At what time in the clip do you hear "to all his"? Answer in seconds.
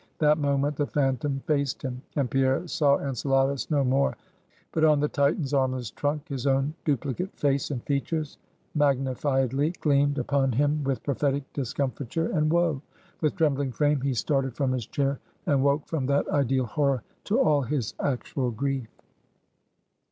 17.25-17.93